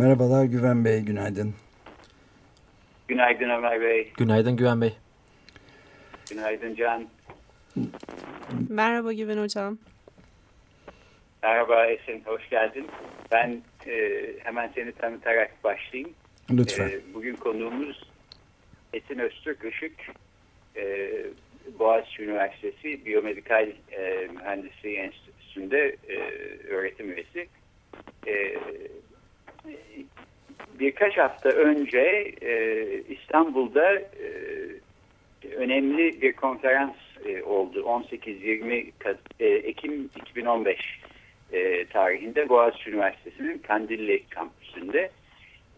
[0.00, 1.54] Merhabalar Güven Bey, günaydın.
[3.08, 4.12] Günaydın Ömer Bey.
[4.16, 4.94] Günaydın Güven Bey.
[6.30, 7.08] Günaydın Can.
[8.68, 9.78] Merhaba Güven Hocam.
[11.42, 12.86] Merhaba Esin, hoş geldin.
[13.32, 16.14] Ben e, hemen seni tanıtarak başlayayım.
[16.50, 16.88] Lütfen.
[16.88, 18.10] E, bugün konuğumuz
[18.92, 19.94] Esin Öztürk Işık.
[20.76, 21.10] E,
[21.78, 26.16] Boğaziçi Üniversitesi Biyomedikal e, Mühendisliği Enstitüsü'nde e,
[26.68, 27.48] öğretim üyesi.
[28.26, 28.56] E,
[30.80, 34.30] birkaç hafta önce e, İstanbul'da e,
[35.56, 36.94] önemli bir konferans
[37.24, 37.80] e, oldu.
[37.80, 38.86] 18-20
[39.40, 41.00] e, Ekim 2015
[41.52, 45.10] e, tarihinde Boğaziçi Üniversitesi'nin Kandilli kampüsünde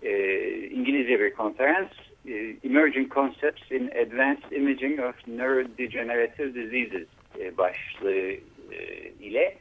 [0.02, 1.88] e, İngilizce bir konferans
[2.28, 7.08] e, Emerging Concepts in Advanced Imaging of Neurodegenerative Diseases
[7.40, 8.30] e, başlığı
[8.72, 9.56] e, ile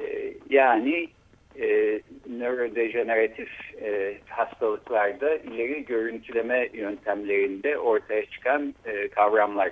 [0.00, 1.08] e, yani
[1.60, 3.48] e, nörodejeneratif
[3.82, 9.70] e, hastalıklarda ileri görüntüleme yöntemlerinde ortaya çıkan e, kavramlar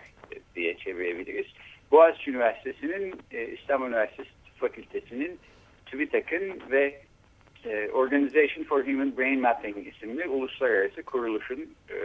[0.57, 1.47] diye çevirebiliriz.
[1.91, 5.39] Boğaziçi Üniversitesi'nin, e, İstanbul Üniversitesi Fakültesi'nin,
[5.87, 6.95] TÜBİTAK'ın ve
[7.65, 11.99] e, Organization for Human Brain Mapping isimli uluslararası kuruluşun e,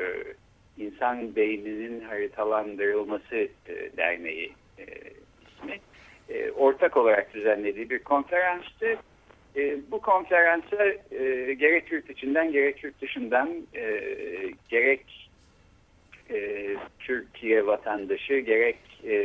[0.77, 4.85] insan beyninin haritalandırılması e, derneği e,
[5.47, 5.79] ismi
[6.29, 8.97] e, ortak olarak düzenlediği bir konferanstı.
[9.55, 14.01] E, bu konferansa e, gerek yurt içinden gerek yurt dışından e,
[14.69, 15.29] gerek
[16.29, 16.67] e,
[16.99, 19.15] Türkiye vatandaşı gerek e,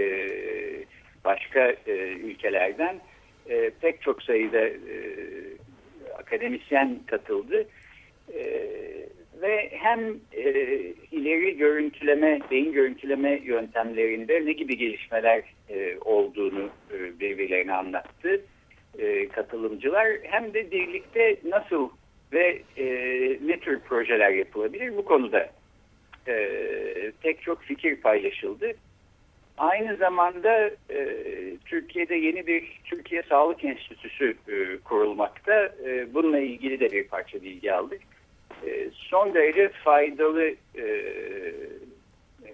[1.24, 3.00] başka e, ülkelerden
[3.48, 4.76] e, pek çok sayıda e,
[6.18, 7.66] akademisyen katıldı.
[8.34, 8.66] E,
[9.42, 10.00] ve hem
[10.32, 10.50] e,
[11.12, 18.40] ileri görüntüleme, beyin görüntüleme yöntemlerinde ne gibi gelişmeler e, olduğunu e, birbirlerine anlattı
[18.98, 20.08] e, katılımcılar.
[20.22, 21.88] Hem de birlikte nasıl
[22.32, 22.86] ve e,
[23.46, 25.50] ne tür projeler yapılabilir bu konuda
[26.28, 28.72] e, pek çok fikir paylaşıldı.
[29.58, 31.08] Aynı zamanda e,
[31.64, 35.72] Türkiye'de yeni bir Türkiye Sağlık Enstitüsü e, kurulmakta.
[35.84, 38.00] E, bununla ilgili de bir parça bilgi aldık.
[38.66, 42.52] E, son derece faydalı, e, e,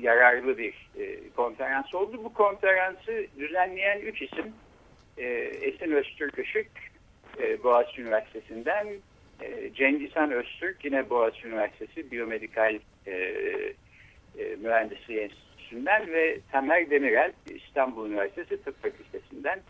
[0.00, 2.20] yararlı bir e, konferans oldu.
[2.24, 4.52] Bu konferansı düzenleyen üç isim
[5.22, 5.26] e,
[5.62, 6.70] Esin Öztürk Işık
[7.40, 8.86] e, Boğaziçi Üniversitesi'nden,
[9.42, 12.78] e, Cengizhan Öztürk yine Boğaziçi Üniversitesi Biyomedikal
[14.60, 19.60] Mühendisliği Enstitüsü'nden ve Tamer Demirel İstanbul Üniversitesi Tıp Fakültesinden.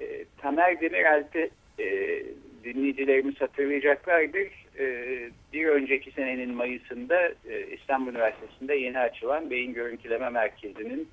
[0.00, 2.22] E, Tamer Demirel'de e,
[2.64, 4.68] dinleyicilerimiz hatırlayacaklardır.
[5.52, 7.32] Bir önceki senenin Mayıs'ında
[7.70, 11.08] İstanbul Üniversitesi'nde yeni açılan Beyin Görüntüleme Merkezi'nin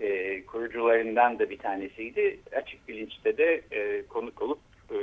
[0.00, 2.38] e, kurucularından da bir tanesiydi.
[2.52, 4.58] Açık bilinçte de e, konuk olup
[4.90, 4.98] e,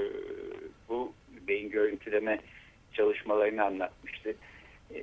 [0.90, 1.13] bu
[1.47, 2.40] beyin görüntüleme
[2.94, 4.35] çalışmalarını anlatmıştı.
[4.96, 5.00] E,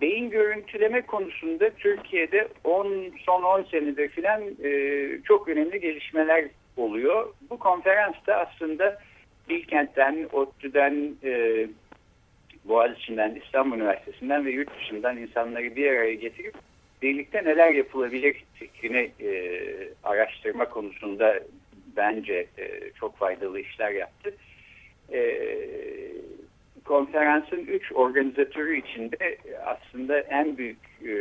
[0.00, 6.44] beyin görüntüleme konusunda Türkiye'de 10 son 10 senedir filan e, çok önemli gelişmeler
[6.76, 7.34] oluyor.
[7.50, 9.00] Bu konferansta aslında
[9.48, 11.66] Bilkent'ten, ODTÜ'den, e,
[12.64, 16.54] Boğaziçi'nden, İstanbul Üniversitesi'nden ve yurt dışından insanları bir araya getirip
[17.02, 19.52] birlikte neler yapılabilir fikrini e,
[20.04, 21.40] araştırma konusunda
[21.96, 24.34] bence e, çok faydalı işler yaptı.
[25.12, 25.38] E,
[26.84, 31.14] konferansın üç organizatörü içinde aslında en büyük e,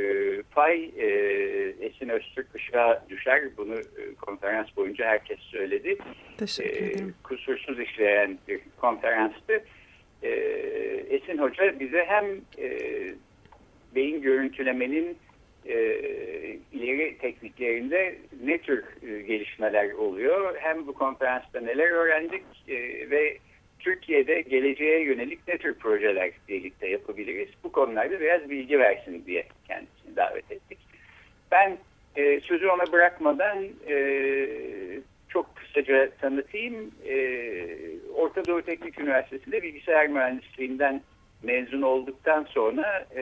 [0.51, 1.07] pay e,
[1.81, 3.43] Esin Öztürk Işık'a düşer.
[3.57, 5.97] Bunu e, konferans boyunca herkes söyledi.
[6.37, 7.15] Teşekkür E, ederim.
[7.23, 9.63] kusursuz işleyen bir konferanstı.
[10.23, 10.29] E,
[11.09, 12.25] Esin Hoca bize hem
[12.57, 12.77] e,
[13.95, 15.17] beyin görüntülemenin
[15.65, 15.77] e,
[16.73, 23.37] ileri tekniklerinde ne tür e, gelişmeler oluyor hem bu konferansta neler öğrendik e, ve
[23.79, 30.15] Türkiye'de geleceğe yönelik ne tür projeler birlikte yapabiliriz bu konularda biraz bilgi versin diye kendisini
[30.15, 30.77] davet ettik.
[31.51, 31.77] Ben
[32.15, 33.95] e, sözü ona bırakmadan e,
[35.29, 36.91] çok kısaca tanıtayım.
[37.07, 37.17] E,
[38.15, 41.01] Orta Doğu Teknik Üniversitesi'nde bilgisayar mühendisliğinden
[41.43, 43.21] mezun olduktan sonra e,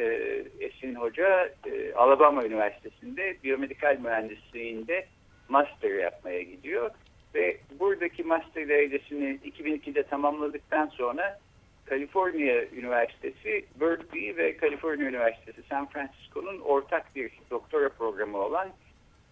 [0.60, 5.08] Esin Hoca e, Alabama Üniversitesi'nde biyomedikal mühendisliğinde
[5.50, 6.92] master yapmaya gidiyor.
[7.36, 11.40] Ve buradaki master derecesini 2002'de tamamladıktan sonra
[11.86, 18.70] Kaliforniya Üniversitesi Berkeley ve Kaliforniya Üniversitesi San Francisco'nun ortak bir doktora programı olan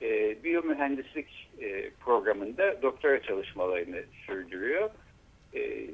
[0.01, 4.89] e, biyomühendislik e, programında doktora çalışmalarını sürdürüyor.
[5.55, 5.89] E,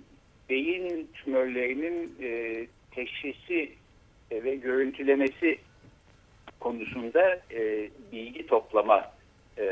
[0.49, 3.71] beyin tümörlerinin e, teşhisi
[4.31, 5.57] e, ve görüntülemesi
[6.59, 9.11] konusunda e, bilgi toplama
[9.57, 9.65] e,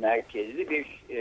[0.00, 1.20] merkezli bir e,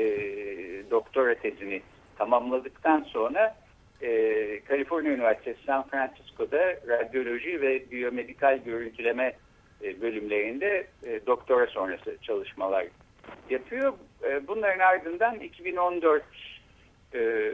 [0.91, 1.81] doktora tezini
[2.18, 3.56] tamamladıktan sonra
[4.01, 9.33] e, Kaliforniya Üniversitesi San Francisco'da radyoloji ve biyomedikal görüntüleme
[9.83, 12.88] e, bölümlerinde e, doktora sonrası çalışmalar
[13.50, 13.94] yapıyor.
[14.24, 16.24] E, bunların ardından 2014
[17.13, 17.52] e,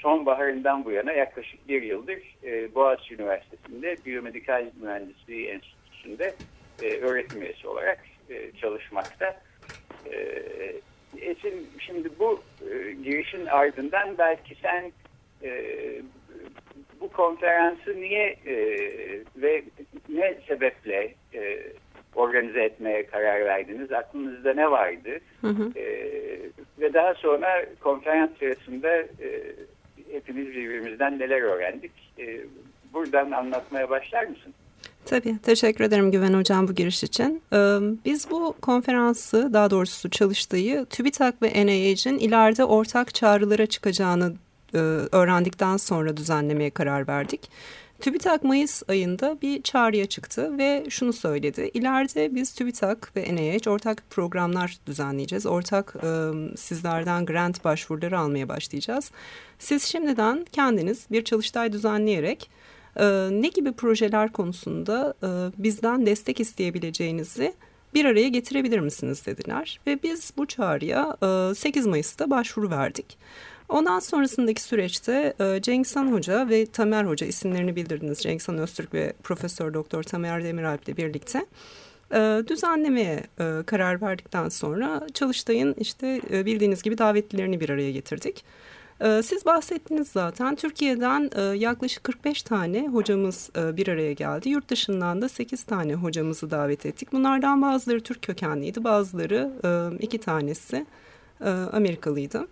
[0.00, 6.34] sonbaharından bu yana yaklaşık bir yıldır e, Boğaziçi Üniversitesi'nde Biyomedikal Mühendisliği Enstitüsü'nde
[6.82, 7.98] e, öğretim üyesi olarak
[8.30, 9.40] e, çalışmakta.
[10.12, 10.42] E,
[11.20, 14.92] Esin şimdi bu e, girişin ardından belki sen
[15.42, 15.52] e,
[17.00, 18.56] bu konferansı niye e,
[19.36, 19.62] ve
[20.08, 21.58] ne sebeple e,
[22.14, 23.92] organize etmeye karar verdiniz?
[23.92, 25.18] Aklınızda ne vardı?
[25.40, 25.72] Hı hı.
[25.78, 25.84] E,
[26.80, 29.54] ve daha sonra konferans sırasında e,
[30.12, 31.92] hepimiz birbirimizden neler öğrendik?
[32.18, 32.40] E,
[32.92, 34.54] buradan anlatmaya başlar mısın?
[35.04, 37.42] Tabii, teşekkür ederim Güven Hocam bu giriş için.
[38.04, 44.32] Biz bu konferansı, daha doğrusu çalıştayı TÜBİTAK ve NIH'in ileride ortak çağrılara çıkacağını
[45.12, 47.50] öğrendikten sonra düzenlemeye karar verdik.
[48.00, 51.70] TÜBİTAK Mayıs ayında bir çağrıya çıktı ve şunu söyledi.
[51.74, 55.46] İleride biz TÜBİTAK ve NIH ortak programlar düzenleyeceğiz.
[55.46, 56.08] Ortak e,
[56.56, 59.10] sizlerden grant başvuruları almaya başlayacağız.
[59.58, 62.50] Siz şimdiden kendiniz bir çalıştay düzenleyerek
[62.96, 67.52] e, ne gibi projeler konusunda e, bizden destek isteyebileceğinizi
[67.94, 69.80] bir araya getirebilir misiniz dediler.
[69.86, 71.16] Ve biz bu çağrıya
[71.50, 73.18] e, 8 Mayıs'ta başvuru verdik.
[73.70, 78.18] Ondan sonrasındaki süreçte e, Cengizhan Hoca ve Tamer Hoca isimlerini bildirdiniz.
[78.18, 81.46] Cengizhan Öztürk ve Profesör Doktor Tamer Demiralp ile birlikte
[82.14, 88.44] e, düzenlemeye e, karar verdikten sonra Çalıştay'ın işte e, bildiğiniz gibi davetlilerini bir araya getirdik.
[89.22, 94.48] Siz bahsettiniz zaten Türkiye'den yaklaşık 45 tane hocamız bir araya geldi.
[94.48, 97.12] Yurt dışından da 8 tane hocamızı davet ettik.
[97.12, 99.50] Bunlardan bazıları Türk kökenliydi, bazıları
[100.00, 100.86] iki tanesi
[101.72, 102.46] Amerikalıydı.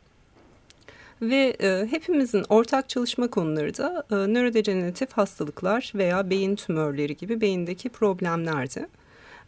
[1.22, 7.88] Ve e, hepimizin ortak çalışma konuları da e, nörodejeneratif hastalıklar veya beyin tümörleri gibi beyindeki
[7.88, 8.86] problemlerdi.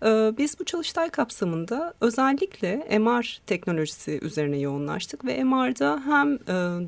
[0.04, 0.08] E,
[0.38, 6.38] biz bu çalıştay kapsamında özellikle MR teknolojisi üzerine yoğunlaştık ve MR'da hem e,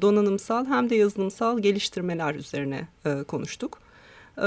[0.03, 3.82] donanımsal hem de yazılımsal geliştirmeler üzerine e, konuştuk.
[4.39, 4.47] E,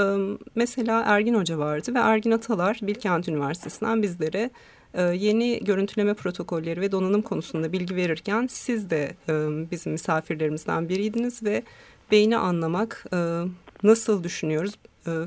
[0.54, 4.50] mesela Ergin Hoca vardı ve Ergin Atalar Bilkent Üniversitesi'nden bizlere
[4.94, 9.32] e, yeni görüntüleme protokolleri ve donanım konusunda bilgi verirken siz de e,
[9.70, 11.62] bizim misafirlerimizden biriydiniz ve
[12.10, 13.42] beyni anlamak e,
[13.82, 14.74] nasıl düşünüyoruz?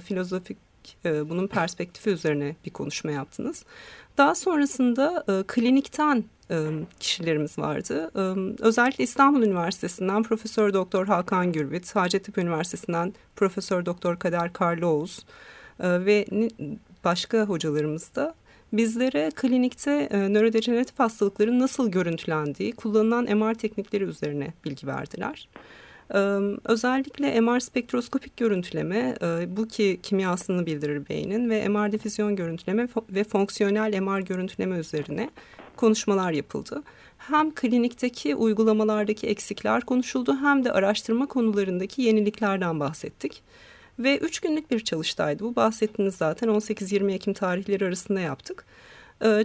[0.06, 0.58] Filozofik
[1.06, 3.66] bunun perspektifi üzerine bir konuşma yaptınız.
[4.18, 6.24] Daha sonrasında klinikten
[7.00, 8.12] kişilerimiz vardı.
[8.60, 15.26] Özellikle İstanbul Üniversitesi'nden Profesör Doktor Hakan Gürbüt, Hacettepe Üniversitesi'nden Profesör Doktor Kader Karlıoğuz
[15.80, 16.26] ve
[17.04, 18.36] başka hocalarımız da
[18.74, 25.50] bizlere klinikte e, nörodejeneratif hastalıkların nasıl görüntülendiği, kullanılan MR teknikleri üzerine bilgi verdiler.
[26.66, 29.16] Özellikle MR spektroskopik görüntüleme,
[29.48, 35.30] bu ki kimyasını bildirir beynin ve MR difüzyon görüntüleme ve fonksiyonel MR görüntüleme üzerine
[35.76, 36.84] konuşmalar yapıldı.
[37.18, 43.42] Hem klinikteki uygulamalardaki eksikler konuşuldu hem de araştırma konularındaki yeniliklerden bahsettik.
[44.00, 45.56] Ve üç günlük bir çalıştaydı bu.
[45.56, 48.66] Bahsettiniz zaten 18-20 Ekim tarihleri arasında yaptık.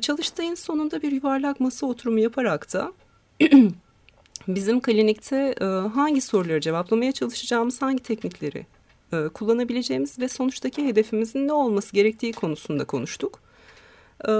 [0.00, 2.92] Çalıştayın sonunda bir yuvarlak masa oturumu yaparak da
[4.48, 8.66] bizim klinikte e, hangi soruları cevaplamaya çalışacağımız, hangi teknikleri
[9.12, 13.40] e, kullanabileceğimiz ve sonuçtaki hedefimizin ne olması gerektiği konusunda konuştuk.
[14.28, 14.32] E,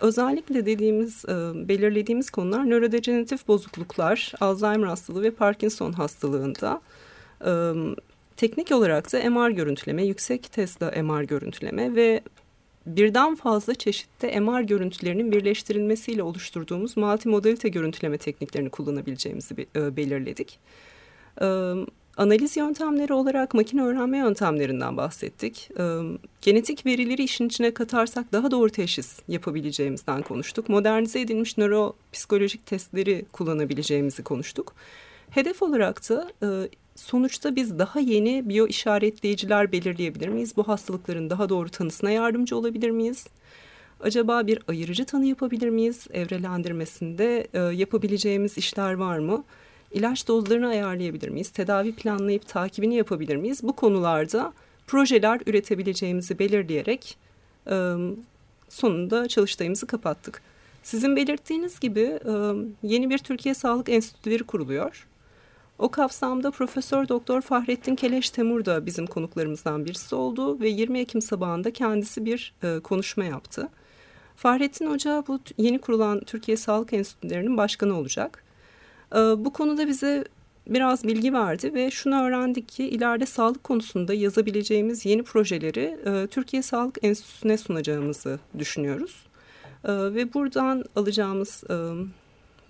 [0.00, 1.24] özellikle dediğimiz,
[1.68, 6.80] belirlediğimiz konular nörodejeneratif bozukluklar, Alzheimer hastalığı ve Parkinson hastalığında
[8.40, 12.20] Teknik olarak da MR görüntüleme, yüksek Tesla MR görüntüleme ve
[12.96, 20.58] birden fazla çeşitte MR görüntülerinin birleştirilmesiyle oluşturduğumuz multimodalite görüntüleme tekniklerini kullanabileceğimizi e, belirledik.
[22.16, 25.70] Analiz yöntemleri olarak makine öğrenme yöntemlerinden bahsettik.
[26.40, 30.68] Genetik verileri işin içine katarsak daha doğru teşhis yapabileceğimizden konuştuk.
[30.68, 34.74] Modernize edilmiş nöropsikolojik testleri kullanabileceğimizi konuştuk.
[35.30, 36.30] Hedef olarak da
[37.00, 40.56] sonuçta biz daha yeni biyo işaretleyiciler belirleyebilir miyiz?
[40.56, 43.26] Bu hastalıkların daha doğru tanısına yardımcı olabilir miyiz?
[44.00, 46.06] Acaba bir ayırıcı tanı yapabilir miyiz?
[46.12, 49.44] Evrelendirmesinde e, yapabileceğimiz işler var mı?
[49.92, 51.50] İlaç dozlarını ayarlayabilir miyiz?
[51.50, 53.62] Tedavi planlayıp takibini yapabilir miyiz?
[53.62, 54.52] Bu konularda
[54.86, 57.16] projeler üretebileceğimizi belirleyerek
[57.70, 57.94] e,
[58.68, 60.42] sonunda çalıştayımızı kapattık.
[60.82, 62.32] Sizin belirttiğiniz gibi e,
[62.82, 65.06] yeni bir Türkiye Sağlık Enstitüleri kuruluyor.
[65.80, 71.22] O kapsamda Profesör Doktor Fahrettin Keleş Temur da bizim konuklarımızdan birisi oldu ve 20 Ekim
[71.22, 73.68] sabahında kendisi bir e, konuşma yaptı.
[74.36, 78.44] Fahrettin Hoca bu yeni kurulan Türkiye Sağlık Enstitülerinin başkanı olacak.
[79.12, 80.24] E, bu konuda bize
[80.66, 86.62] biraz bilgi verdi ve şunu öğrendik ki ileride sağlık konusunda yazabileceğimiz yeni projeleri e, Türkiye
[86.62, 89.26] Sağlık Enstitüsü'ne sunacağımızı düşünüyoruz.
[89.84, 91.74] E, ve buradan alacağımız e,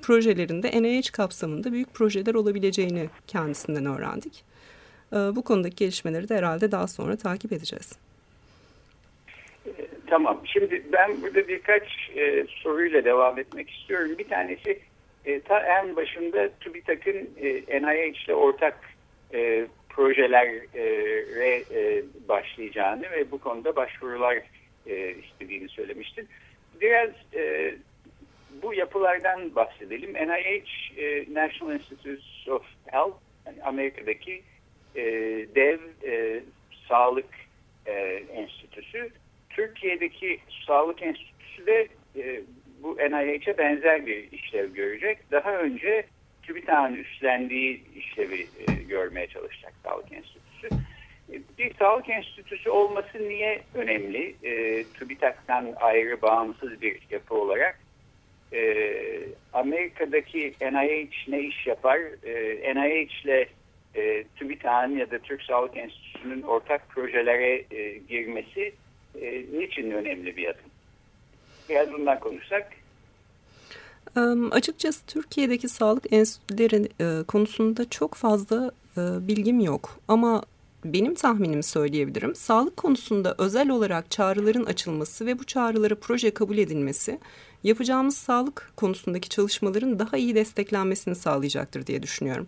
[0.02, 4.44] projelerinde NIH kapsamında büyük projeler olabileceğini kendisinden öğrendik.
[5.12, 7.98] E, bu konudaki gelişmeleri de herhalde daha sonra takip edeceğiz.
[9.66, 9.72] E,
[10.06, 10.40] tamam.
[10.44, 14.10] Şimdi ben burada birkaç e, soruyla devam etmek istiyorum.
[14.18, 14.78] Bir tanesi
[15.24, 18.78] e, ta en başında TÜBİTAK'ın e, NIH ile ortak
[19.34, 21.64] e, projelere
[22.28, 24.38] başlayacağını ve bu konuda başvurular
[25.22, 26.28] istediğini söylemiştin.
[26.80, 27.74] Biraz e,
[28.62, 30.14] bu yapılardan bahsedelim.
[30.14, 34.42] NIH, e, National Institutes of Health, yani Amerika'daki
[34.96, 35.02] e,
[35.54, 36.40] dev e,
[36.88, 37.28] sağlık
[37.86, 37.92] e,
[38.34, 39.10] enstitüsü.
[39.50, 42.40] Türkiye'deki sağlık enstitüsü de e,
[42.82, 45.18] bu NIH'e benzer bir işlev görecek.
[45.30, 46.06] Daha önce
[46.42, 50.68] TÜBİTAK'ın üstlendiği işlevi e, görmeye çalışacak Sağlık Enstitüsü.
[51.32, 54.34] E, bir sağlık enstitüsü olması niye önemli?
[54.42, 57.79] E, TÜBİTAK'tan ayrı bağımsız bir yapı olarak.
[58.52, 58.62] E,
[59.52, 61.98] Amerika'daki NIH ne iş yapar?
[62.24, 63.48] E, NIH ile
[63.94, 68.72] e, TÜBİTAK'ın ya da Türk Sağlık Enstitüsü'nün ortak projelere e, girmesi
[69.20, 70.70] e, niçin önemli bir adım?
[71.68, 72.72] Biraz bundan konuşsak.
[74.50, 79.98] Açıkçası Türkiye'deki sağlık enstitüleri e, konusunda çok fazla e, bilgim yok.
[80.08, 80.42] Ama
[80.84, 82.34] benim tahminimi söyleyebilirim.
[82.34, 87.18] Sağlık konusunda özel olarak çağrıların açılması ve bu çağrılara proje kabul edilmesi
[87.64, 92.46] yapacağımız sağlık konusundaki çalışmaların daha iyi desteklenmesini sağlayacaktır diye düşünüyorum.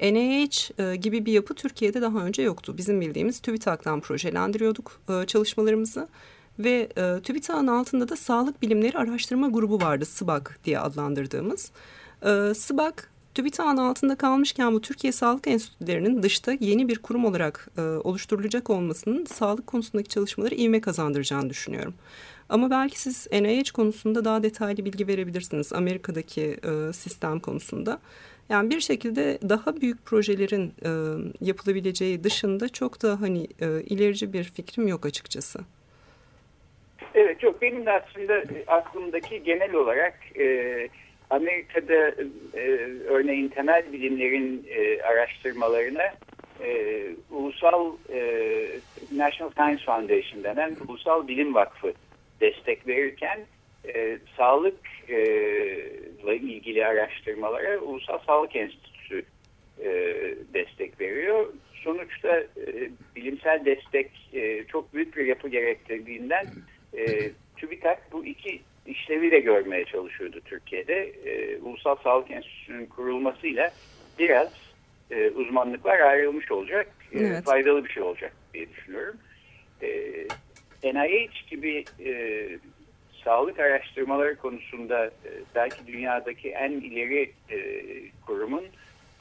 [0.00, 2.74] NIH e, gibi bir yapı Türkiye'de daha önce yoktu.
[2.78, 6.08] Bizim bildiğimiz TÜBİTAK'tan projelendiriyorduk e, çalışmalarımızı.
[6.58, 11.70] Ve e, TÜBİTAK'ın altında da Sağlık Bilimleri Araştırma Grubu vardı, SBAK diye adlandırdığımız.
[12.22, 12.54] E,
[13.34, 19.24] TÜBİTAK'ın altında kalmışken bu Türkiye Sağlık Enstitülerinin dışta yeni bir kurum olarak e, oluşturulacak olmasının
[19.24, 21.94] sağlık konusundaki çalışmaları ivme kazandıracağını düşünüyorum.
[22.48, 28.00] Ama belki siz NIH konusunda daha detaylı bilgi verebilirsiniz Amerika'daki e, sistem konusunda.
[28.48, 30.90] Yani bir şekilde daha büyük projelerin e,
[31.40, 35.60] yapılabileceği dışında çok da hani e, ilerici bir fikrim yok açıkçası.
[37.14, 40.88] Evet yok benim de aslında e, aklımdaki genel olarak e,
[41.30, 42.14] Amerika'da
[42.54, 42.60] e,
[43.08, 46.12] örneğin temel bilimlerin e, araştırmalarına
[46.64, 48.20] e, ulusal e,
[49.16, 51.92] National Science Foundation denen ulusal bilim vakfı
[52.42, 53.40] destek verirken
[53.94, 59.24] e, sağlıkla e, ilgili araştırmalara Ulusal Sağlık Enstitüsü
[59.84, 59.88] e,
[60.54, 61.46] destek veriyor.
[61.74, 66.46] Sonuçta e, bilimsel destek e, çok büyük bir yapı gerektirdiğinden
[66.96, 71.12] e, TÜBİTAK bu iki işlevi de görmeye çalışıyordu Türkiye'de.
[71.24, 73.70] E, Ulusal Sağlık Enstitüsü'nün kurulmasıyla
[74.18, 74.52] biraz
[75.10, 76.86] e, uzmanlıklar ayrılmış olacak.
[77.12, 77.44] E, evet.
[77.44, 79.16] Faydalı bir şey olacak diye düşünüyorum.
[79.82, 79.88] E,
[80.84, 82.12] NIH gibi e,
[83.24, 87.58] sağlık araştırmaları konusunda e, belki dünyadaki en ileri e,
[88.26, 88.64] kurumun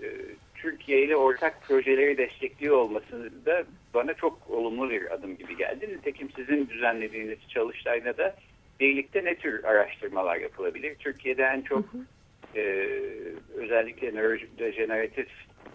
[0.03, 0.07] e,
[0.55, 3.63] Türkiye ile ortak projeleri destekliyor olması da
[3.93, 5.89] bana çok olumlu bir adım gibi geldi.
[5.97, 8.35] Nitekim sizin düzenlediğiniz çalıştayda da
[8.79, 10.95] birlikte ne tür araştırmalar yapılabilir?
[10.95, 12.59] Türkiye'de en çok hı hı.
[12.59, 12.63] E,
[13.55, 15.27] özellikle nörodejeneratif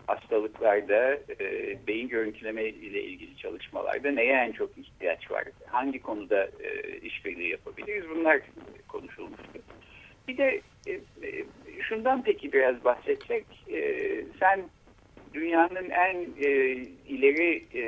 [0.06, 5.44] hastalıklarda e, beyin görüntüleme ile ilgili çalışmalarda neye en çok ihtiyaç var?
[5.66, 8.04] Hangi konuda e, işbirliği yapabiliriz?
[8.10, 8.40] Bunlar
[8.88, 9.58] konuşulmuştu.
[10.28, 11.44] Bir de e, e,
[11.82, 13.44] şundan peki biraz bahsedecek.
[13.72, 13.80] E,
[14.40, 14.60] sen
[15.34, 16.50] dünyanın en e,
[17.08, 17.84] ileri e,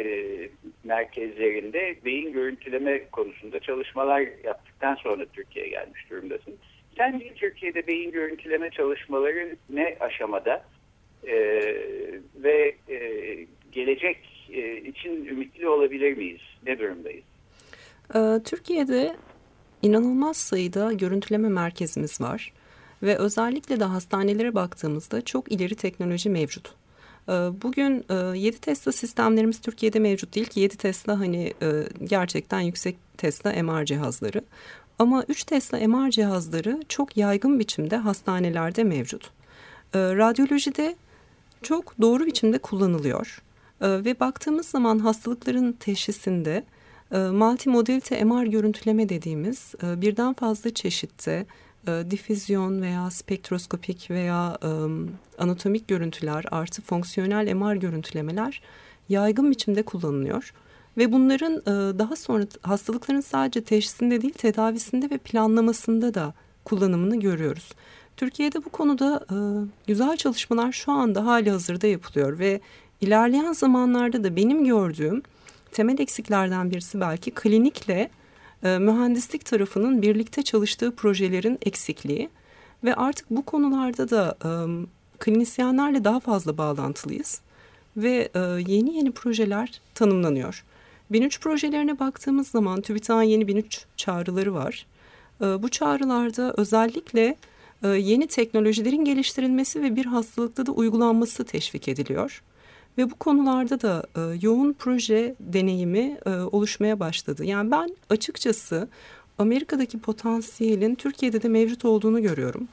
[0.84, 6.58] merkezlerinde beyin görüntüleme konusunda çalışmalar yaptıktan sonra Türkiye'ye gelmiş durumdasın.
[6.96, 10.64] Sence Türkiye'de beyin görüntüleme çalışmaları ne aşamada
[11.28, 11.36] e,
[12.42, 12.98] ve e,
[13.72, 14.16] gelecek
[14.52, 16.40] e, için ümitli olabilir miyiz?
[16.66, 17.24] Ne durumdayız?
[18.14, 19.16] Ee, Türkiye'de
[19.82, 22.52] inanılmaz sayıda görüntüleme merkezimiz var
[23.02, 26.74] ve özellikle de hastanelere baktığımızda çok ileri teknoloji mevcut.
[27.28, 27.32] Ee,
[27.62, 28.04] bugün
[28.34, 31.68] 7 e, Tesla sistemlerimiz Türkiye'de mevcut değil ki 7 Tesla hani e,
[32.04, 34.42] gerçekten yüksek Tesla MR cihazları.
[34.98, 39.30] Ama 3 Tesla MR cihazları çok yaygın biçimde hastanelerde mevcut.
[39.94, 40.96] Radyolojide
[41.62, 43.42] çok doğru biçimde kullanılıyor.
[43.80, 46.64] E, ve baktığımız zaman hastalıkların teşhisinde
[47.12, 51.46] e, multimodalite MR görüntüleme dediğimiz e, birden fazla çeşitte
[51.88, 54.58] e, difüzyon veya spektroskopik veya
[55.38, 58.62] anatomik görüntüler artı fonksiyonel MR görüntülemeler
[59.08, 60.54] yaygın biçimde kullanılıyor.
[60.96, 61.62] Ve bunların
[61.98, 66.34] daha sonra hastalıkların sadece teşhisinde değil tedavisinde ve planlamasında da
[66.64, 67.72] kullanımını görüyoruz.
[68.18, 69.36] Türkiye'de bu konuda e,
[69.86, 72.60] güzel çalışmalar şu anda hali hazırda yapılıyor ve
[73.00, 75.22] ilerleyen zamanlarda da benim gördüğüm
[75.72, 78.10] temel eksiklerden birisi belki klinikle
[78.62, 82.28] e, mühendislik tarafının birlikte çalıştığı projelerin eksikliği
[82.84, 84.50] ve artık bu konularda da e,
[85.18, 87.40] klinisyenlerle daha fazla bağlantılıyız
[87.96, 88.38] ve e,
[88.72, 90.64] yeni yeni projeler tanımlanıyor.
[91.10, 94.86] 1003 projelerine baktığımız zaman TÜBİTAK'ın yeni 1003 çağrıları var.
[95.40, 97.36] E, bu çağrılarda özellikle
[97.84, 102.42] e, yeni teknolojilerin geliştirilmesi ve bir hastalıkta da uygulanması teşvik ediliyor.
[102.98, 107.44] Ve bu konularda da e, yoğun proje deneyimi e, oluşmaya başladı.
[107.44, 108.88] Yani ben açıkçası
[109.38, 112.68] Amerika'daki potansiyelin Türkiye'de de mevcut olduğunu görüyorum.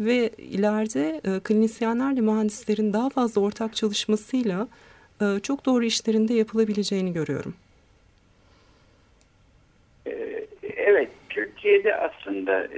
[0.00, 4.68] Ve ileride e, klinisyenlerle mühendislerin daha fazla ortak çalışmasıyla
[5.42, 7.54] çok doğru işlerinde yapılabileceğini görüyorum.
[10.76, 12.68] Evet, Türkiye'de aslında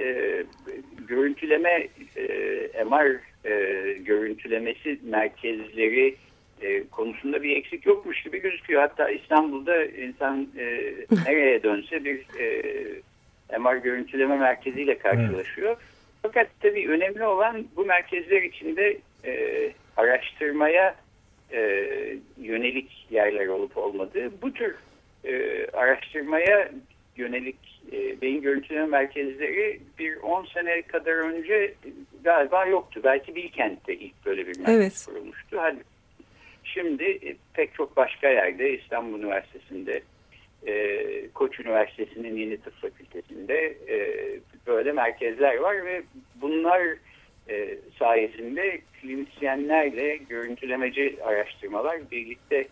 [1.07, 6.15] görüntüleme e, MR e, görüntülemesi merkezleri
[6.61, 8.81] e, konusunda bir eksik yokmuş gibi gözüküyor.
[8.81, 10.93] Hatta İstanbul'da insan e,
[11.25, 15.69] nereye dönse bir e, MR görüntüleme merkeziyle karşılaşıyor.
[15.69, 15.79] Evet.
[16.21, 20.95] Fakat tabii önemli olan bu merkezler içinde e, araştırmaya
[21.53, 21.59] e,
[22.41, 24.41] yönelik yerler olup olmadığı.
[24.41, 24.75] Bu tür
[25.25, 26.71] e, araştırmaya
[27.17, 31.73] yönelik e, beyin görüntüleme merkezleri bir 10 sene kadar önce
[32.23, 33.01] galiba yoktu.
[33.03, 35.05] Belki Bilkent'te ilk böyle bir merkez evet.
[35.05, 35.57] kurulmuştu.
[35.59, 35.95] Halbuki
[36.65, 40.01] Şimdi e, pek çok başka yerde İstanbul Üniversitesi'nde,
[40.67, 43.97] e, Koç Üniversitesi'nin Yeni Tıp Fakültesi'nde e,
[44.67, 46.03] böyle merkezler var ve
[46.41, 46.81] bunlar
[47.99, 52.67] sayesinde klinisyenlerle görüntülemeci araştırmalar birlikte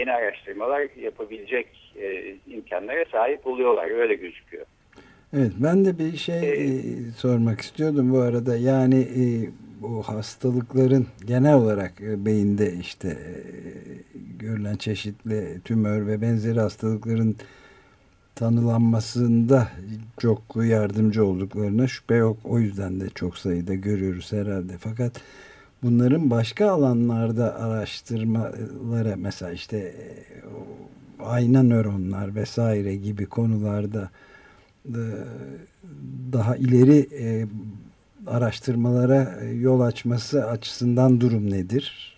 [0.00, 1.94] yeni araştırmalar yapabilecek
[2.46, 3.90] imkanlara sahip oluyorlar.
[3.90, 4.66] Öyle gözüküyor.
[5.36, 8.56] Evet ben de bir şey ee, sormak istiyordum bu arada.
[8.56, 9.06] Yani
[9.80, 13.32] bu hastalıkların genel olarak e, beyinde işte e,
[14.38, 17.36] görülen çeşitli tümör ve benzeri hastalıkların
[18.34, 19.68] tanılanmasında
[20.18, 22.36] çok yardımcı olduklarına şüphe yok.
[22.44, 24.72] O yüzden de çok sayıda görüyoruz herhalde.
[24.78, 25.20] Fakat
[25.82, 30.04] bunların başka alanlarda araştırmalara mesela işte e,
[31.24, 34.10] ayna nöronlar vesaire gibi konularda
[36.32, 37.08] daha ileri
[38.26, 42.16] araştırmalara e, yol açması açısından durum nedir?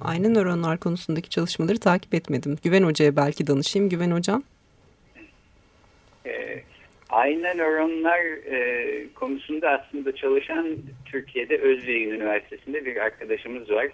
[0.00, 2.58] Aynı nöronlar konusundaki çalışmaları takip etmedim.
[2.62, 3.88] Güven Hoca'ya belki danışayım.
[3.88, 4.42] Güven Hocam.
[7.10, 8.20] Aynı nöronlar
[8.52, 13.88] e, konusunda aslında çalışan Türkiye'de Özyeğin Üniversitesi'nde bir arkadaşımız var.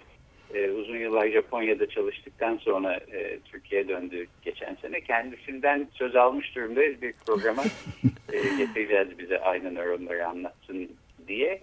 [0.53, 5.01] E, uzun yıllar Japonya'da çalıştıktan sonra e, Türkiye'ye döndü geçen sene.
[5.01, 7.63] Kendisinden söz almış durumdayız bir programa
[8.33, 10.91] e, getireceğiz bize aynı nöronları anlatsın
[11.27, 11.61] diye.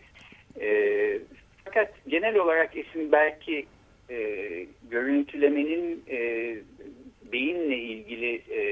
[0.60, 1.18] E,
[1.64, 3.66] fakat genel olarak isim belki
[4.10, 4.40] e,
[4.90, 6.56] görüntülemenin e,
[7.32, 8.64] beyinle ilgili e,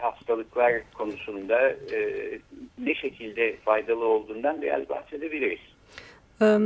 [0.00, 2.28] hastalıklar konusunda e,
[2.78, 5.60] ne şekilde faydalı olduğundan biraz bahsedebiliriz.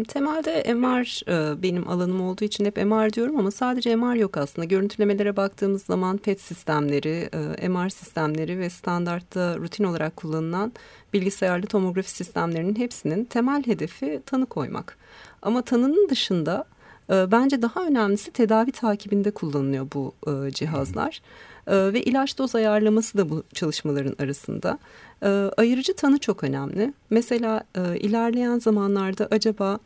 [0.09, 1.23] Temelde MR
[1.63, 4.65] benim alanım olduğu için hep MR diyorum ama sadece MR yok aslında.
[4.65, 7.29] Görüntülemelere baktığımız zaman PET sistemleri,
[7.69, 10.73] MR sistemleri ve standartta rutin olarak kullanılan
[11.13, 14.99] bilgisayarlı tomografi sistemlerinin hepsinin temel hedefi tanı koymak.
[15.43, 16.65] Ama tanının dışında
[17.09, 20.15] bence daha önemlisi tedavi takibinde kullanılıyor bu
[20.51, 21.21] cihazlar.
[21.69, 24.79] Ve ilaç doz ayarlaması da bu çalışmaların arasında.
[25.23, 26.93] E, ayırıcı tanı çok önemli.
[27.11, 29.79] Mesela e, ilerleyen zamanlarda acaba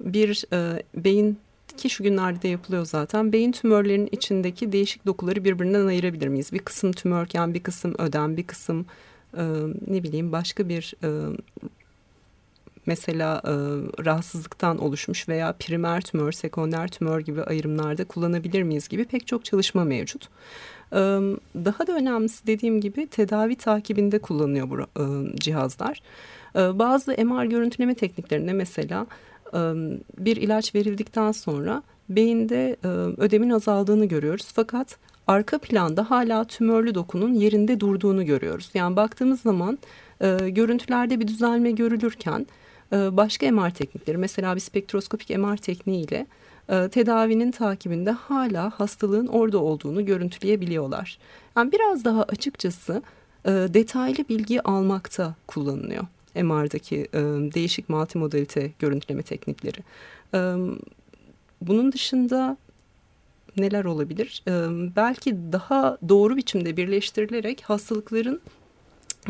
[0.00, 1.38] bir e, beyin
[1.76, 3.32] ki şu günlerde de yapılıyor zaten.
[3.32, 6.52] Beyin tümörlerinin içindeki değişik dokuları birbirinden ayırabilir miyiz?
[6.52, 8.86] Bir kısım tümörken, bir kısım ödem, bir kısım
[9.36, 9.42] e,
[9.86, 11.36] ne bileyim başka bir e,
[12.86, 13.52] mesela e,
[14.04, 19.84] rahatsızlıktan oluşmuş veya primer tümör, sekonder tümör gibi ayrımlarda kullanabilir miyiz gibi pek çok çalışma
[19.84, 20.28] mevcut.
[21.54, 24.76] Daha da önemlisi dediğim gibi tedavi takibinde kullanılıyor bu
[25.36, 26.02] cihazlar.
[26.54, 29.06] Bazı MR görüntüleme tekniklerinde mesela
[30.18, 32.76] bir ilaç verildikten sonra beyinde
[33.16, 34.48] ödemin azaldığını görüyoruz.
[34.54, 38.70] Fakat arka planda hala tümörlü dokunun yerinde durduğunu görüyoruz.
[38.74, 39.78] Yani baktığımız zaman
[40.20, 42.46] e, görüntülerde bir düzelme görülürken
[42.92, 46.26] e, başka MR teknikleri mesela bir spektroskopik MR tekniğiyle
[46.68, 51.18] e, tedavinin takibinde hala hastalığın orada olduğunu görüntüleyebiliyorlar.
[51.56, 53.02] Yani biraz daha açıkçası
[53.44, 56.04] e, detaylı bilgi almakta kullanılıyor.
[56.34, 57.18] MR'daki e,
[57.54, 59.78] değişik multimodalite görüntüleme teknikleri.
[61.60, 62.56] Bunun dışında
[63.56, 64.42] neler olabilir?
[64.96, 68.40] Belki daha doğru biçimde birleştirilerek hastalıkların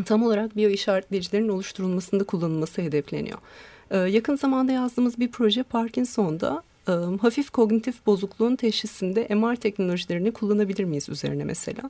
[0.05, 3.37] tam olarak biyo işaretleyicilerin oluşturulmasında kullanılması hedefleniyor.
[4.07, 6.63] Yakın zamanda yazdığımız bir proje Parkinson'da
[7.21, 11.89] hafif kognitif bozukluğun teşhisinde MR teknolojilerini kullanabilir miyiz üzerine mesela?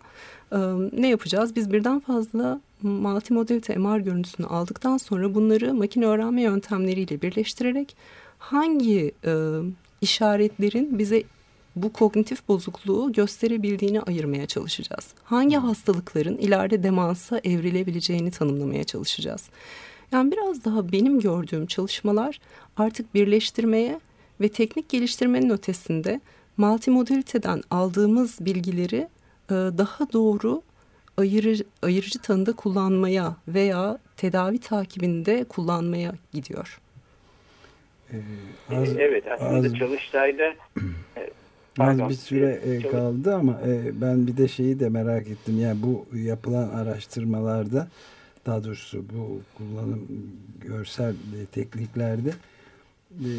[0.93, 1.55] Ne yapacağız?
[1.55, 7.95] Biz birden fazla multimodalite MR görüntüsünü aldıktan sonra bunları makine öğrenme yöntemleriyle birleştirerek
[8.39, 9.59] hangi e,
[10.01, 11.23] işaretlerin bize
[11.75, 15.07] bu kognitif bozukluğu gösterebildiğini ayırmaya çalışacağız.
[15.23, 19.49] Hangi hastalıkların ileride demansa evrilebileceğini tanımlamaya çalışacağız.
[20.11, 22.39] Yani biraz daha benim gördüğüm çalışmalar
[22.77, 23.99] artık birleştirmeye
[24.43, 26.21] ve teknik geliştirmenin ötesinde
[26.57, 29.07] multimodaliteden aldığımız bilgileri
[29.49, 30.61] e, daha doğru
[31.17, 36.79] ayırıcı, ayırıcı tanıda kullanmaya veya tedavi takibinde kullanmaya gidiyor.
[38.11, 38.17] Ee,
[38.75, 40.53] az, evet aslında az, Çalıştay'da
[41.79, 45.59] Az bir süre e, kaldı ama e, ben bir de şeyi de merak ettim.
[45.59, 47.87] Yani bu yapılan araştırmalarda
[48.45, 50.07] daha doğrusu bu kullanım
[50.61, 51.15] görsel
[51.51, 52.29] tekniklerde
[53.11, 53.29] e,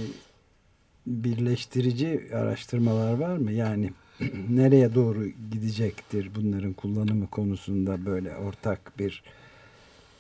[1.07, 3.53] birleştirici araştırmalar var mı?
[3.53, 3.91] Yani
[4.51, 9.23] nereye doğru gidecektir bunların kullanımı konusunda böyle ortak bir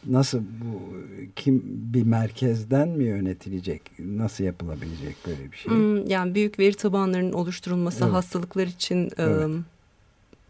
[0.06, 0.96] nasıl bu
[1.36, 3.82] kim bir merkezden mi yönetilecek?
[3.98, 5.72] Nasıl yapılabilecek böyle bir şey?
[5.72, 8.14] Hmm, yani büyük veri tabanlarının oluşturulması evet.
[8.14, 9.50] hastalıklar için evet.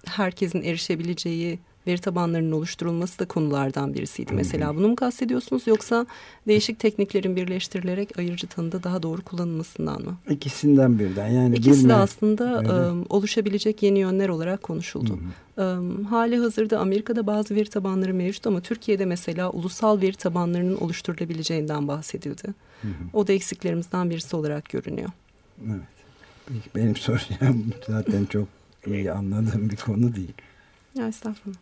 [0.07, 4.31] herkesin erişebileceği veri tabanlarının oluşturulması da konulardan birisiydi.
[4.31, 4.37] Hı -hı.
[4.37, 6.07] Mesela bunu mu kastediyorsunuz yoksa
[6.47, 10.17] değişik tekniklerin birleştirilerek ayırıcı tanıda daha doğru kullanılmasından mı?
[10.31, 11.29] İkisinden birden.
[11.29, 15.19] Yani İkisi de aslında ıı, oluşabilecek yeni yönler olarak konuşuldu.
[15.57, 16.05] Hı -hı.
[16.05, 22.55] hali hazırda Amerika'da bazı veri tabanları mevcut ama Türkiye'de mesela ulusal veri tabanlarının oluşturulabileceğinden bahsedildi.
[22.83, 22.93] Hı -hı.
[23.13, 25.11] O da eksiklerimizden birisi olarak görünüyor.
[25.67, 25.95] Evet.
[26.75, 28.49] Benim soracağım zaten çok
[28.87, 30.35] iyi anladığım bir konu değil.
[30.95, 31.59] Ya estağfurullah.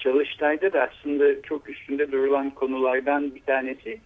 [0.00, 4.00] Çalıştay'da da aslında çok üstünde durulan konulardan bir tanesi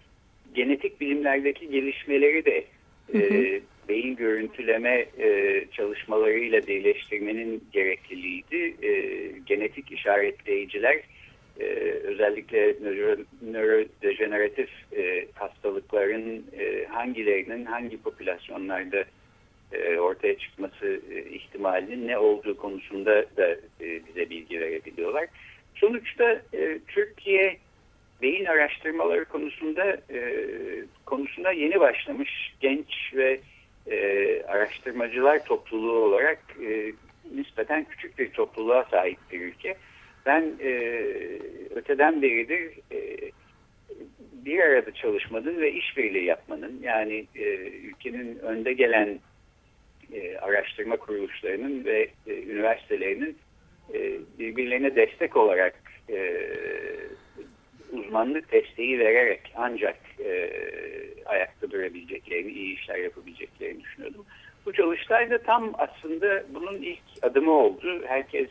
[0.55, 2.65] genetik bilimlerdeki gelişmeleri de
[3.13, 3.35] hı hı.
[3.35, 8.87] E, beyin görüntüleme e, çalışmalarıyla birleştirmenin gerekliliğiydi.
[8.87, 8.93] E,
[9.47, 11.01] genetik işaretleyiciler
[11.61, 11.65] e,
[12.05, 19.05] özellikle nöro, nörodejeneratif e, hastalıkların e, hangilerinin hangi popülasyonlarda
[19.73, 25.27] e, ortaya çıkması e, ihtimalinin ne olduğu konusunda da e, bize bilgi verebiliyorlar.
[25.75, 27.57] Sonuçta e, Türkiye
[28.23, 30.45] beyin araştırmaları konusunda e,
[31.07, 33.41] konusunda yeni başlamış genç ve
[33.91, 36.93] e, araştırmacılar topluluğu olarak e,
[37.35, 39.77] nispeten küçük bir topluluğa sahip bir ülke.
[40.27, 40.71] Ben e,
[41.75, 43.17] öteden beridir e,
[44.33, 49.19] bir arada çalışmanın ve işbirliği yapmanın yani e, ülkenin önde gelen
[50.13, 53.37] e, araştırma kuruluşlarının ve e, üniversitelerinin
[54.39, 56.41] birbirlerine destek olarak e,
[57.93, 60.51] uzmanlık desteği vererek ancak e,
[61.27, 64.25] ayakta durabileceklerini, iyi işler yapabileceklerini düşünüyordum.
[64.67, 68.03] Bu çalıştayda tam aslında bunun ilk adımı oldu.
[68.07, 68.49] Herkes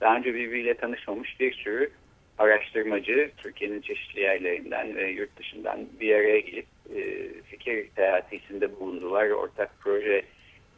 [0.00, 1.90] daha önce birbiriyle tanışmamış bir sürü
[2.38, 6.66] araştırmacı Türkiye'nin çeşitli yerlerinden ve yurt dışından bir araya gelip
[6.96, 9.30] e, fikir teatisinde bulundular.
[9.30, 10.22] Ortak proje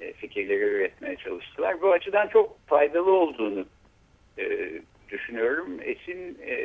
[0.01, 1.83] e, fikirleri üretmeye çalıştılar.
[1.83, 3.67] Bu açıdan çok faydalı olduğunu
[4.39, 4.73] e,
[5.11, 5.79] düşünüyorum.
[5.83, 6.57] Esin e,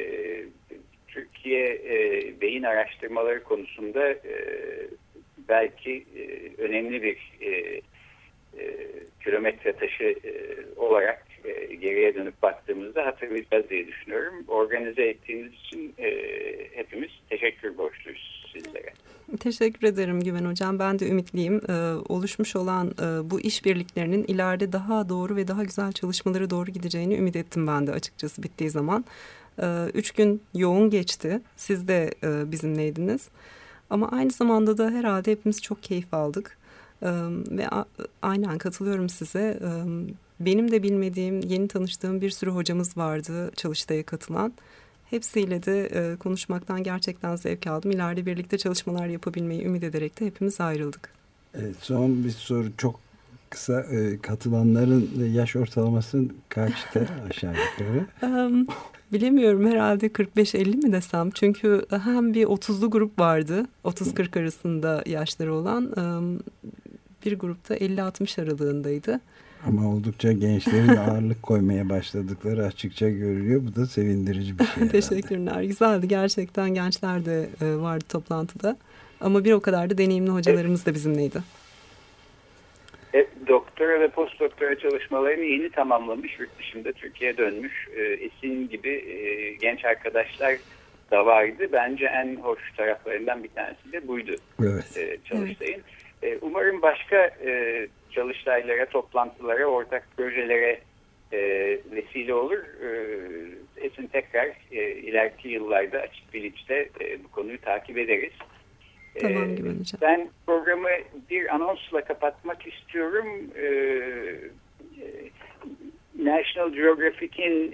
[1.08, 4.36] Türkiye e, beyin araştırmaları konusunda e,
[5.50, 7.82] belki e, önemli bir e,
[8.60, 8.78] e,
[9.24, 10.34] kilometre taşı e,
[10.76, 14.46] olarak e, geriye dönüp baktığımızda hatırlayacağız diye düşünüyorum.
[14.48, 16.12] Organize ettiğiniz için e,
[16.74, 18.38] hepimiz teşekkür borçluyuz.
[19.39, 20.80] Teşekkür ederim Güven Hocam.
[20.80, 21.62] Ben de ümitliyim.
[21.69, 21.73] Ee,
[22.10, 27.36] oluşmuş olan e, bu işbirliklerinin ileride daha doğru ve daha güzel çalışmalara doğru gideceğini ümit
[27.36, 29.06] ettim ben de açıkçası bittiği zaman.
[29.62, 31.41] Ee, üç gün yoğun geçti.
[31.56, 33.30] Siz de e, bizimleydiniz.
[33.89, 36.58] Ama aynı zamanda da herhalde hepimiz çok keyif aldık.
[37.04, 37.08] Ee,
[37.52, 37.67] ve
[38.21, 39.60] aynen katılıyorum size.
[39.62, 39.69] Ee,
[40.39, 44.54] benim de bilmediğim, yeni tanıştığım bir sürü hocamız vardı çalıştaya katılan.
[45.10, 47.91] Hepsiyle de e, konuşmaktan gerçekten zevk aldım.
[47.91, 51.10] İleride birlikte çalışmalar yapabilmeyi ümit ederek de hepimiz ayrıldık.
[51.54, 53.00] Evet, son bir soru çok
[53.50, 58.06] kısa e, katılanların yaş ortalaması kaçtı aşağı yukarı?
[58.24, 58.67] Um,
[59.13, 61.30] bilemiyorum herhalde 45-50 mi desem.
[61.30, 63.65] Çünkü hem bir 30'lu grup vardı.
[63.86, 66.00] 30-40 arasında yaşları olan.
[66.00, 66.39] Um,
[67.26, 69.19] bir grupta 50-60 aralığındaydı.
[69.67, 73.62] Ama oldukça gençlerin ağırlık koymaya başladıkları açıkça görülüyor.
[73.67, 74.88] Bu da sevindirici bir şey.
[75.02, 75.62] Teşekkürler.
[75.62, 76.08] Güzeldi.
[76.08, 78.78] Gerçekten gençler de e, vardı toplantıda.
[79.22, 81.39] Ama bir o kadar da deneyimli hocalarımız da bizimleydi.
[83.13, 87.88] E, doktora ve post doktora çalışmalarını yeni tamamlamış, yurt dışında Türkiye'ye dönmüş.
[87.95, 90.56] E, Esin gibi e, genç arkadaşlar
[91.12, 91.67] da vardı.
[91.74, 94.98] Bence en hoş taraflarından bir tanesi de buydu evet.
[94.98, 95.82] e, Çalıştay'ın.
[96.22, 96.34] Evet.
[96.34, 100.80] E, umarım başka e, çalıştaylara, toplantılara, ortak projelere
[101.32, 101.39] e,
[101.91, 102.58] vesile olur.
[102.58, 102.89] E,
[103.86, 108.34] Esin tekrar e, ileriki yıllarda açık bilinçte e, bu konuyu takip ederiz.
[109.22, 110.00] Tamam gibi hocam.
[110.02, 110.89] Ben programı
[111.30, 113.28] bir anonsla kapatmak istiyorum.
[116.19, 117.74] National Geographic'in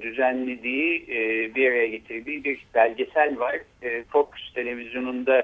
[0.00, 1.06] düzenlediği,
[1.54, 3.60] bir araya getirdiği bir belgesel var.
[4.08, 5.42] Fox televizyonunda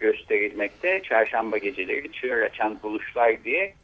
[0.00, 1.02] gösterilmekte.
[1.02, 3.74] Çarşamba geceleri çığır açan buluşlar diye.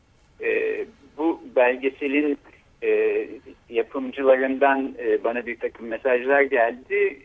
[1.18, 2.38] Bu belgeselin
[3.68, 7.18] yapımcılarından bana bir takım mesajlar geldi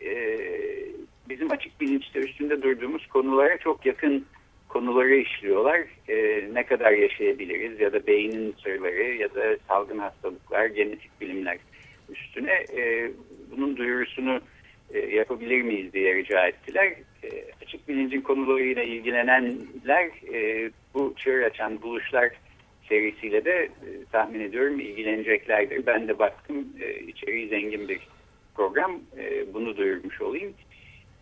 [1.28, 4.26] bizim açık bilinçte üstünde durduğumuz konulara çok yakın
[4.68, 5.80] konuları işliyorlar.
[6.08, 11.58] E, ne kadar yaşayabiliriz ya da beynin sırları ya da salgın hastalıklar, genetik bilimler
[12.08, 13.10] üstüne e,
[13.50, 14.40] bunun duyurusunu
[14.94, 16.94] e, yapabilir miyiz diye rica ettiler.
[17.24, 17.28] E,
[17.62, 22.30] açık bilincin konularıyla ilgilenenler e, bu çığır açan buluşlar
[22.88, 23.68] serisiyle de e,
[24.12, 25.86] tahmin ediyorum ilgileneceklerdir.
[25.86, 28.00] Ben de baktım e, içeriği zengin bir
[28.54, 29.00] program.
[29.18, 30.54] E, bunu duyurmuş olayım.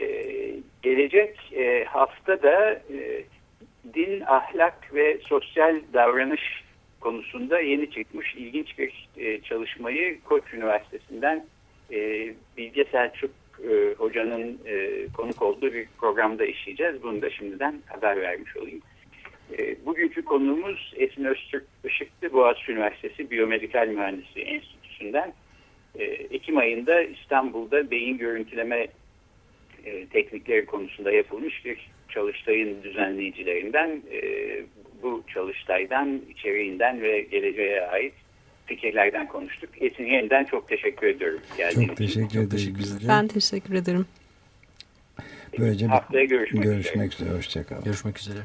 [0.01, 3.25] Ee, gelecek e, hafta da e,
[3.95, 6.65] din, ahlak ve sosyal davranış
[7.01, 11.47] konusunda yeni çıkmış ilginç bir e, çalışmayı Koç Üniversitesi'nden
[11.93, 11.99] e,
[12.57, 13.31] Bilge Selçuk
[13.71, 17.03] e, hocanın e, konuk olduğu bir programda işleyeceğiz.
[17.03, 18.81] Bunu da şimdiden haber vermiş olayım.
[19.59, 25.33] E, bugünkü konuğumuz Esin Öztürk Işıklı Boğaziçi Üniversitesi Biyomedikal Mühendisliği Enstitüsü'nden
[25.99, 28.87] e, Ekim ayında İstanbul'da beyin görüntüleme
[29.85, 34.21] e, teknikleri konusunda yapılmış bir çalıştayın düzenleyicilerinden e,
[35.03, 38.15] bu çalıştaydan, içeriğinden ve geleceğe ait
[38.67, 39.71] fikirlerden konuştuk.
[39.81, 41.41] Esin yeniden çok teşekkür ediyorum.
[41.75, 43.09] Çok teşekkür ederim.
[43.09, 44.07] Ben teşekkür ederim.
[45.59, 47.29] Böylece haftaya görüşmek, görüşmek üzere.
[47.29, 47.39] üzere.
[47.39, 47.85] Hoşçakalın.
[47.85, 48.39] Görüşmek üzere.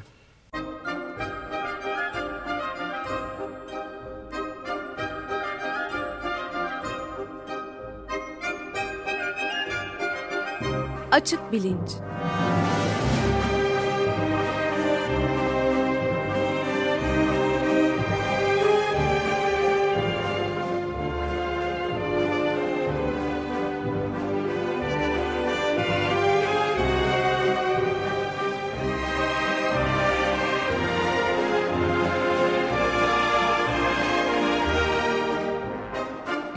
[11.12, 11.90] Açık Bilinç